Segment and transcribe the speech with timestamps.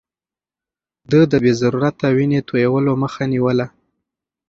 [1.11, 3.67] ده د بې ضرورته وينې تويولو مخه نيوله.